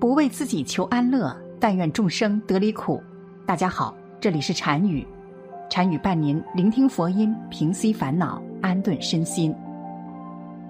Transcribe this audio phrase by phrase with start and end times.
[0.00, 3.02] 不为自己求安乐，但愿众生得离苦。
[3.44, 5.04] 大家好，这里是禅语，
[5.68, 9.52] 禅语伴您聆听佛音，平息烦恼，安顿身心。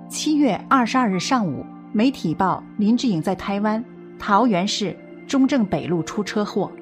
[0.09, 3.85] 七月二十二日上午，媒体报林志颖在台湾
[4.19, 4.97] 桃园市
[5.27, 6.73] 中正北路出车祸，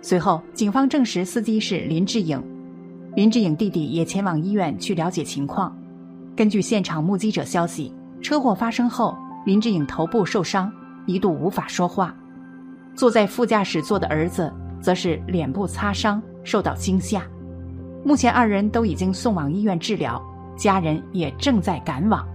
[0.00, 2.42] 随后警方证实司机是林志颖，
[3.14, 5.76] 林志颖弟弟也前往医院去了解情况。
[6.34, 10.72] 根据现场目击者消息，车祸发生后，林志颖头部受伤。
[11.06, 12.14] 一度无法说话，
[12.94, 17.22] 坐在副驾驶座的儿子则是脸部擦伤，受到惊吓。
[18.04, 20.20] 目前二人都已经送往医院治疗，
[20.56, 22.26] 家人也正在赶往。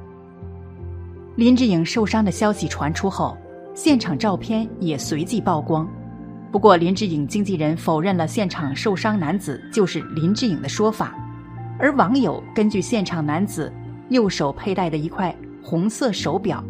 [1.35, 3.37] 林志颖受伤的消息传出后，
[3.73, 5.87] 现场照片也随即曝光。
[6.51, 11.13] 不过，林志颖经纪人否认了现场受伤男子就是林志颖的说法，
[11.77, 13.71] 而网友根据现场男子
[14.09, 16.63] 右手佩戴的一块红色手表。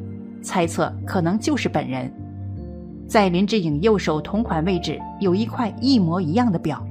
[0.48, 2.10] 猜测可能就是本人，
[3.06, 6.82] 在林志颖右手同款位置有一块一模一样的表。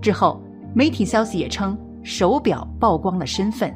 [0.00, 0.40] 之后，
[0.76, 3.74] 媒体消息也称手表曝光了身份。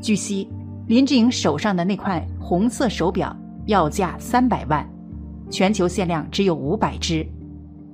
[0.00, 0.48] 据悉，
[0.88, 4.84] 林志颖手上的那块红色手表要价三百万，
[5.48, 7.24] 全球限量只有五百只，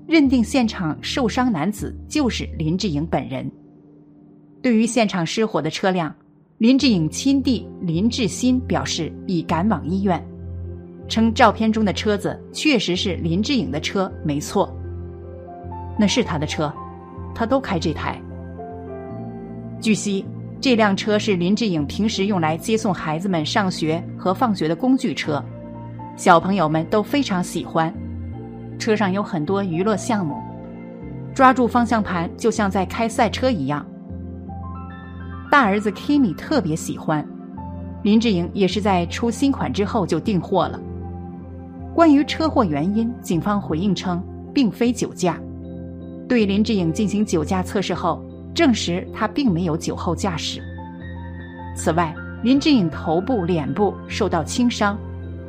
[0.07, 3.47] 认定现场受伤男子就是林志颖本人。
[4.63, 6.15] 对于现场失火的车辆。
[6.59, 10.21] 林志颖亲弟林志新表示已赶往医院，
[11.07, 14.69] 称照片中的车子确实是林志颖的车，没错。
[15.97, 16.73] 那是他的车，
[17.33, 18.21] 他都开这台。
[19.81, 20.27] 据悉，
[20.61, 25.41] 这辆车是林志颖平时用来接送孩子们上学和放学的工具车，
[26.17, 27.95] 小朋友们都非常喜欢。
[28.81, 30.35] 车上有很多娱乐项目，
[31.33, 33.87] 抓住方向盘就像在开赛车一样。
[35.51, 37.27] 大儿子 Kimi 特别喜欢，
[38.03, 40.79] 林志颖也是在出新款之后就订货了。
[41.95, 44.23] 关于车祸原因，警方回应称
[44.55, 45.41] 并非酒驾，
[46.29, 48.23] 对林志颖进行酒驾测试后，
[48.55, 50.63] 证实他并没有酒后驾驶。
[51.75, 54.99] 此外，林志颖头部、脸部受到轻伤，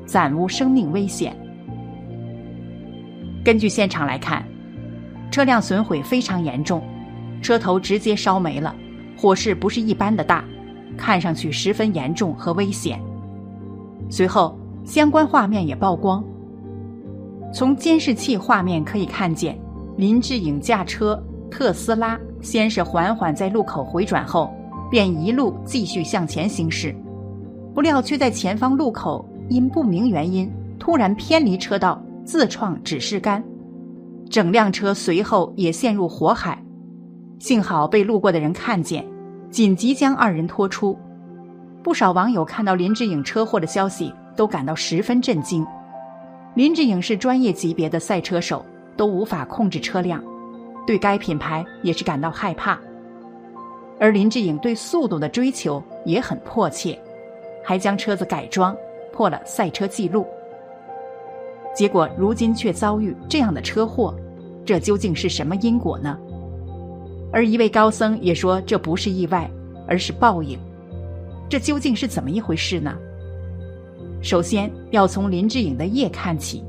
[0.06, 1.36] 暂无生命危险。
[3.44, 4.44] 根据现场来看，
[5.30, 6.82] 车辆损毁非常严重，
[7.42, 8.74] 车头直接烧没了。
[9.22, 10.46] 火势不是一般的大，
[10.96, 12.98] 看上去十分严重和危险。
[14.10, 16.24] 随后，相关画面也曝光。
[17.54, 19.60] 从监视器画面可以看见，
[19.98, 21.22] 林志颖驾车
[21.52, 24.50] 特斯拉先是缓缓在路口回转后，
[24.90, 26.96] 便一路继续向前行驶，
[27.76, 30.50] 不料却在前方路口因不明原因
[30.80, 33.44] 突然偏离车道，自创指示杆，
[34.30, 36.64] 整辆车随后也陷入火海。
[37.40, 39.06] 幸好被路过的人看见，
[39.50, 40.98] 紧急将二人拖出。
[41.82, 45.66] 不少网友看到林志颖车祸的消息，都感到十分震惊。
[46.54, 48.66] 林志颖是专业级别的赛车手，
[48.98, 50.22] 都无法控制车辆，
[50.86, 52.78] 对该品牌也是感到害怕。
[53.98, 57.00] 而林志颖对速度的追求也很迫切，
[57.64, 58.76] 还将车子改装，
[59.14, 60.28] 破了赛车记录。
[61.74, 64.14] 结果如今却遭遇这样的车祸，
[64.66, 66.20] 这究竟是什么因果呢？
[67.32, 69.50] 而一位高僧也说，这不是意外，
[69.88, 70.58] 而是报应。
[71.48, 72.96] 这究竟是怎么一回事呢？
[74.22, 76.64] 首先要从林志颖的业看起。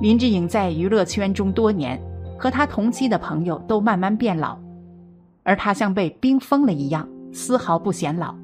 [0.00, 2.00] 林志颖在娱乐圈中多年，
[2.38, 4.58] 和他同期的朋友都慢慢变老，
[5.42, 8.34] 而他像被冰封了一样，丝毫不显老，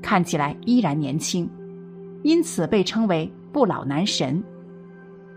[0.00, 1.46] 看起来依然年轻，
[2.22, 4.42] 因此被称为“不老男神”。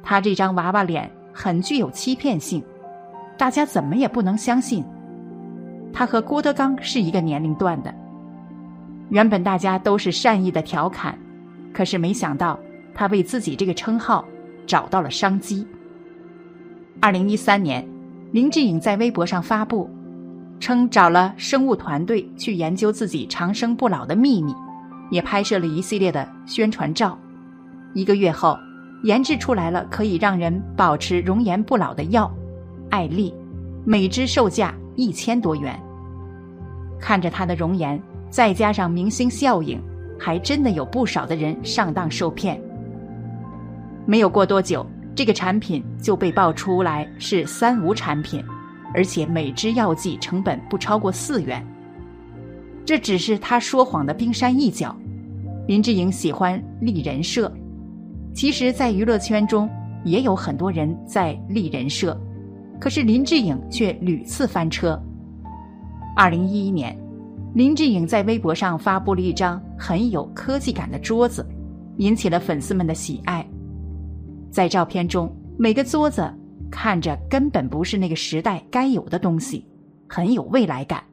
[0.02, 2.64] 他这张娃娃脸很具有欺骗性，
[3.38, 4.86] 大家怎么也不能相信。
[5.96, 7.96] 他和郭德纲是一个年龄段的。
[9.10, 11.18] 原本大家都是善意的调侃，
[11.74, 12.60] 可是没想到
[12.94, 14.26] 他为自己这个称号
[14.68, 15.66] 找到了商机。
[17.00, 17.88] 二零一三年，
[18.32, 19.90] 林志颖在微博上发布，
[20.60, 24.54] 称找了生物团队去研究自己长生不老的秘密，
[25.12, 27.18] 也拍摄了一系列的宣传照。
[27.94, 28.58] 一个月后，
[29.04, 32.30] 研制出来了可以让人保持容颜不老的药——
[32.92, 33.34] 艾丽，
[33.86, 35.80] 每支售价一千多元。
[37.06, 39.80] 看着他的容颜，再加上明星效应，
[40.20, 42.60] 还真的有不少的人上当受骗。
[44.08, 48.44] 没有过多久，这个产品就被爆出来是三无产品，
[48.92, 51.64] 而且每支药剂成本不超过四元。
[52.84, 54.96] 这只是他说谎的冰山一角。
[55.68, 57.54] 林志颖喜欢立人设，
[58.34, 59.70] 其实，在娱乐圈中
[60.04, 62.20] 也有很多人在立人设，
[62.80, 65.00] 可是林志颖却屡次翻车。
[66.18, 66.98] 二零一一年，
[67.54, 71.46] 林志颖在微博上发布了一张很有科技感的桌子，
[71.98, 73.46] 引起了粉丝们的喜爱。
[74.50, 76.26] 在照片中，每个桌子
[76.72, 79.68] 看着根本不是那个时代该有的东西，
[80.08, 81.04] 很有未来感。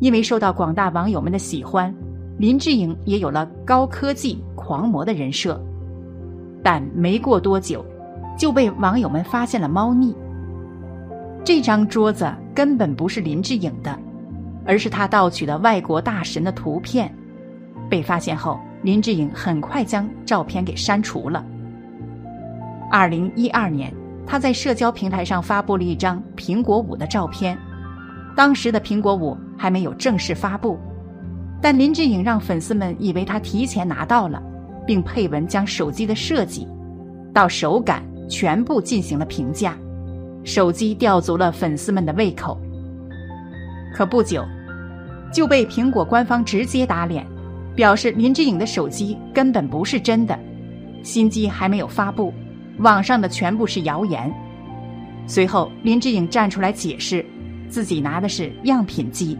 [0.00, 1.94] 因为受到广大网友们的喜欢，
[2.38, 5.64] 林志颖也有了高科技狂魔的人设。
[6.60, 7.86] 但没过多久，
[8.36, 10.12] 就被网友们发现了猫腻。
[11.46, 13.96] 这张桌子根本不是林志颖的，
[14.64, 17.08] 而是他盗取的外国大神的图片。
[17.88, 21.46] 被发现后，林志颖很快将照片给删除了。
[22.90, 23.94] 二零一二年，
[24.26, 27.56] 他在社交平台上发布了一张苹果五的照片。
[28.34, 30.76] 当时的苹果五还没有正式发布，
[31.62, 34.42] 但林志颖让粉丝们以为他提前拿到了，
[34.84, 36.66] 并配文将手机的设计
[37.32, 39.78] 到手感全部进行了评价。
[40.46, 42.56] 手机吊足了粉丝们的胃口。
[43.92, 44.44] 可不久，
[45.32, 47.26] 就被苹果官方直接打脸，
[47.74, 50.38] 表示林志颖的手机根本不是真的，
[51.02, 52.32] 新机还没有发布，
[52.78, 54.32] 网上的全部是谣言。
[55.26, 57.26] 随后，林志颖站出来解释。
[57.68, 59.36] 自己拿的是样品机，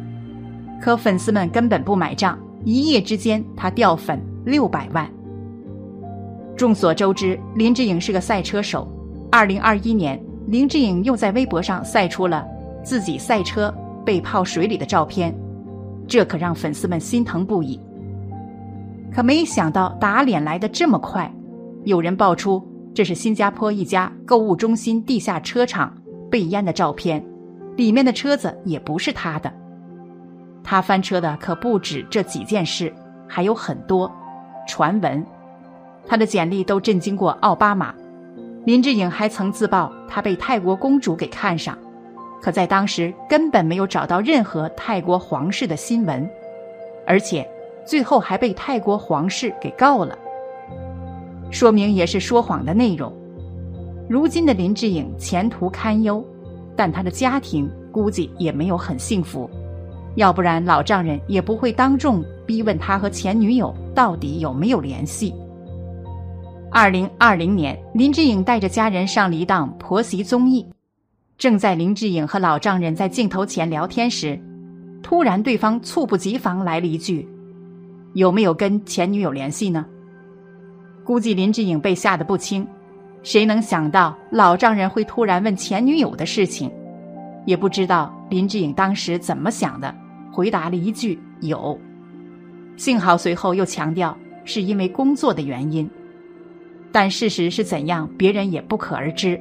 [0.83, 2.37] 可粉丝们根本不买账。
[2.65, 5.09] 一夜之间，他掉粉六百万。
[6.57, 8.91] 众所周知，林志颖是个赛车手。
[9.31, 12.47] 二零二一年，林志颖又在微博上晒出了
[12.85, 13.73] 自己赛车
[14.05, 15.35] 被泡水里的照片，
[16.07, 17.81] 这可让粉丝们心疼不已。
[19.13, 21.33] 可没想到打脸来的这么快，
[21.85, 22.65] 有人爆出
[22.95, 25.93] 这是新加坡一家购物中心地下车场
[26.31, 27.25] 被淹的照片。
[27.77, 29.53] 里面的车子也不是他的，
[30.63, 32.91] 他翻车的可不止这几件事，
[33.29, 34.11] 还有很多
[34.67, 35.27] 传闻。
[36.07, 37.93] 他的简历都震惊过奥巴马。
[38.67, 41.79] 林志颖还曾自曝他被泰国公主给看上，
[42.43, 46.29] 可在当时根本没有找到任何泰国皇室的新闻，
[47.07, 47.49] 而且
[47.87, 50.19] 最后还被泰国皇室给告了，
[51.51, 53.13] 说明也是说谎的内容。
[54.09, 56.23] 如今的林志颖前途堪忧。
[56.79, 59.49] 但他的家庭估计也没有很幸福，
[60.15, 65.35] 要不然老丈人也不会当众逼问他和前女友到底有没有联系。
[66.71, 70.67] 二零二零年，林志颖带着家人上了一档婆媳综艺，
[71.39, 74.39] 正在林志颖和老丈人在镜头前聊天时，
[75.03, 77.27] 突然对方猝不及防来了一句
[78.15, 79.87] ：“有没有跟前女友联系呢？”
[81.05, 82.67] 估计林志颖被吓得不轻。
[83.23, 86.71] 谁能想到老丈人会突然问前女友的事情？
[87.45, 89.93] 也不知道林志颖当时怎么想的，
[90.31, 91.79] 回答了一句“有”。
[92.77, 95.89] 幸好随后又强调是因为工作的原因，
[96.97, 99.39] 但事实是怎样，别人也不可而知。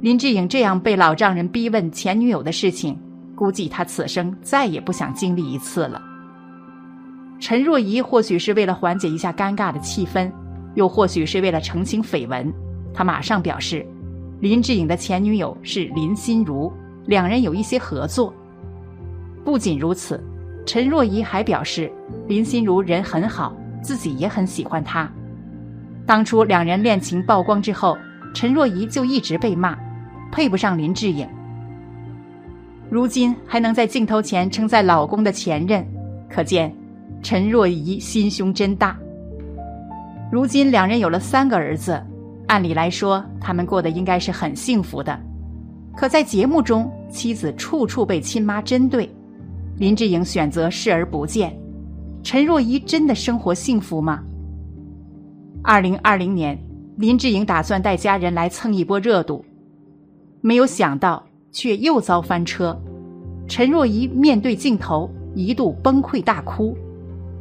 [0.00, 2.98] 林志颖这样被老丈人逼问前女友的事情，
[3.36, 6.02] 估计他此生再也不想经历一次了。
[7.38, 10.28] 陈若仪或许是为了缓解一下尴尬的气氛，
[10.74, 12.52] 又或许是为了澄清绯闻。
[12.92, 13.86] 他马上表示，
[14.40, 16.72] 林志颖的前女友是林心如，
[17.06, 18.34] 两人有一些合作。
[19.44, 20.20] 不仅如此，
[20.66, 21.88] 陈若仪还表示，
[22.26, 25.08] 林心如人很好，自己也很喜欢她。
[26.06, 27.96] 当初两人恋情曝光之后，
[28.34, 29.78] 陈若仪就一直被骂，
[30.32, 31.28] 配不上林志颖。
[32.88, 35.86] 如今还能在镜头前称赞老公的前任，
[36.28, 36.74] 可见
[37.22, 38.96] 陈若仪心胸真大。
[40.32, 42.02] 如今两人有了三个儿子。
[42.46, 45.16] 按理来说，他们过得应该是很幸福的，
[45.96, 49.08] 可在节目中，妻子处处被亲妈针对，
[49.76, 51.56] 林志颖选择视而不见。
[52.24, 54.20] 陈若仪真的生活幸福吗？
[55.62, 56.58] 二零二零年，
[56.96, 59.44] 林志颖打算带家人来蹭一波热度，
[60.40, 62.78] 没有想到却又遭翻车。
[63.46, 66.74] 陈若仪面对镜头一度崩溃大哭，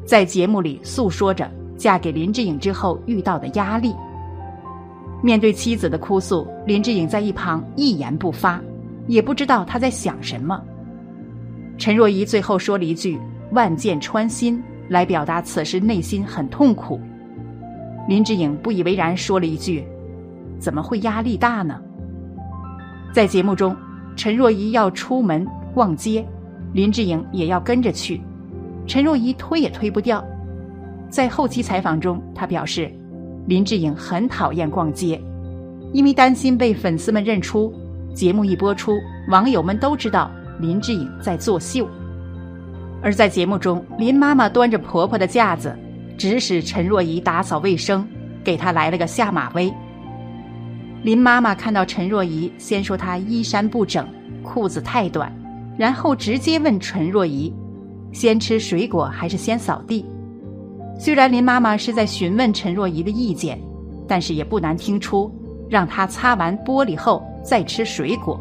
[0.05, 3.95] 在节目里诉说着嫁给林志颖之后遇到的压力。
[5.23, 8.61] 面对妻子的哭诉，林志颖在一旁一言不发，
[9.07, 10.61] 也不知道他在想什么。
[11.77, 13.17] 陈若仪最后说了一句
[13.53, 16.99] “万箭穿心”，来表达此时内心很痛苦。
[18.09, 19.85] 林志颖不以为然，说了一句
[20.57, 21.79] ：“怎么会压力大呢？”
[23.13, 23.77] 在节目中，
[24.15, 26.25] 陈若仪要出门逛街，
[26.73, 28.19] 林志颖也要跟着去，
[28.87, 30.25] 陈若仪推也推不掉。
[31.07, 32.91] 在后期采访中，他表示。
[33.45, 35.19] 林志颖很讨厌逛街，
[35.91, 37.71] 因为担心被粉丝们认出。
[38.13, 38.93] 节目一播出，
[39.29, 41.87] 网友们都知道林志颖在作秀。
[43.01, 45.75] 而在节目中，林妈妈端着婆婆的架子，
[46.19, 48.05] 指使陈若仪打扫卫生，
[48.43, 49.73] 给她来了个下马威。
[51.01, 54.05] 林妈妈看到陈若仪，先说她衣衫不整，
[54.43, 55.33] 裤子太短，
[55.77, 57.53] 然后直接问陈若仪：
[58.11, 60.05] 先吃水果还是先扫地？
[60.99, 63.57] 虽然林妈妈是在询问陈若仪的意见，
[64.05, 65.33] 但是也不难听出，
[65.69, 68.37] 让他擦完玻璃后再吃水果。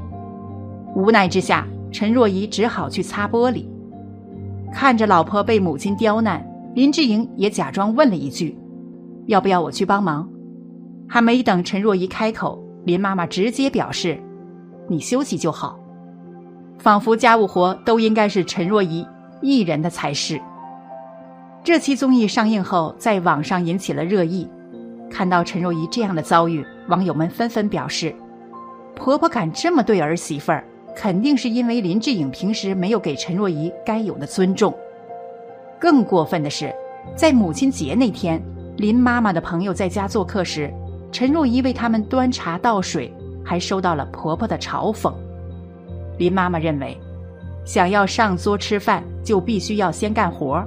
[0.97, 3.65] 无奈之下，陈若仪只好去擦玻璃。
[4.73, 6.45] 看着老婆被母亲刁难，
[6.75, 8.57] 林志颖也假装问了一句
[9.27, 10.29] ：“要不要我去帮忙？”
[11.09, 14.21] 还没等陈若仪开口，林妈妈直接表示
[14.89, 15.79] ：“你休息就好。”
[16.79, 19.07] 仿佛家务活都应该是陈若仪
[19.43, 20.41] 一人的才是。
[21.65, 24.49] 这期综艺上映后，在网上引起了热议。
[25.11, 28.15] 看到陈若仪这样的遭遇，网友们纷纷表示
[28.95, 30.65] ：“婆婆敢这么对儿媳妇儿。”
[30.97, 34.75] 肯定是因为林志颖平时没有给陈若仪该有的尊重。
[35.81, 36.75] 更过分的是，
[37.17, 38.43] 在母亲节那天，
[38.77, 40.73] 林妈妈的朋友在家做客时，
[41.13, 43.13] 陈若仪为他们端茶倒水，
[43.45, 45.13] 还收到了婆婆的嘲讽。
[46.19, 46.97] 林妈妈认为，
[47.65, 50.63] 想要上桌吃饭，就必须要先干活。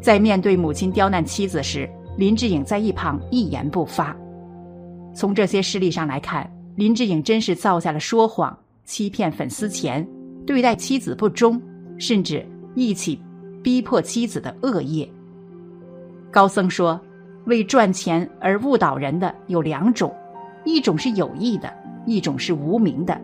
[0.00, 4.16] 在面对母亲刁难妻子时，林志颖在一旁一言不发。
[5.14, 8.56] 从这些事例上来看，林志颖真是造下了说谎。
[8.84, 10.08] 欺骗粉丝钱，
[10.46, 11.60] 对待妻子不忠，
[11.98, 13.20] 甚至一起
[13.68, 15.06] 逼迫妻子的恶业。
[16.30, 16.98] 高僧说，
[17.44, 20.10] 为赚钱而误导人的有两种，
[20.64, 21.70] 一种是有意的，
[22.06, 23.20] 一种是无名的。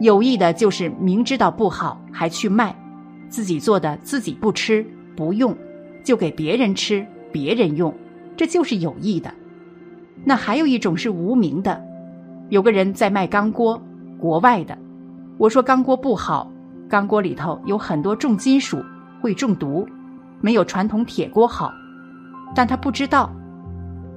[0.00, 2.74] 有意的就是明知道不好还去卖，
[3.28, 4.82] 自己做的自己不吃
[5.14, 5.54] 不用，
[6.02, 7.94] 就给别人吃别人用，
[8.38, 9.30] 这就是有意的。
[10.24, 11.78] 那还有一种是无名的，
[12.48, 13.78] 有个人在卖钢锅。
[14.18, 14.78] 国外的，
[15.36, 16.50] 我说钢锅不好，
[16.88, 18.82] 钢锅里头有很多重金属，
[19.20, 19.86] 会中毒，
[20.40, 21.72] 没有传统铁锅好。
[22.54, 23.30] 但他不知道，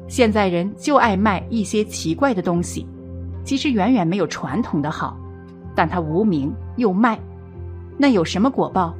[0.08, 2.88] 现在人就爱卖一些奇怪的东西，
[3.44, 5.18] 其实远远没有传统的好，
[5.76, 7.20] 但他无名又卖，
[7.98, 8.96] 那有什么果报？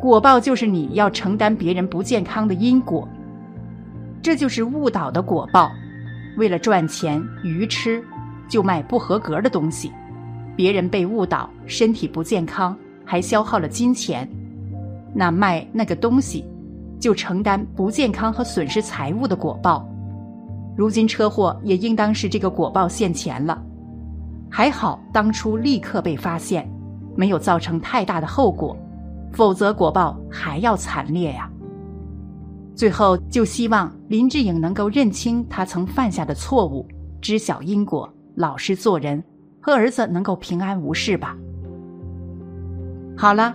[0.00, 3.08] 果报就是你要承担别人不健康的因果，
[4.22, 5.70] 这就是误导的果报。
[6.36, 8.04] 为了赚钱愚痴，
[8.48, 9.90] 就卖不合格的东西。
[10.56, 14.28] 别人被误导，身体不健康，还消耗了金钱，
[15.14, 16.44] 那卖那个东西，
[16.98, 19.88] 就承担不健康和损失财物的果报。
[20.76, 23.62] 如今车祸也应当是这个果报现前了。
[24.50, 26.68] 还好当初立刻被发现，
[27.16, 28.76] 没有造成太大的后果，
[29.32, 31.48] 否则果报还要惨烈呀。
[32.74, 36.86] 最后就希望林志颖能够认清他曾犯下的错误，
[37.20, 39.22] 知晓因果，老实做人。
[39.66, 41.34] 和儿子能够平安无事吧。
[43.16, 43.54] 好了，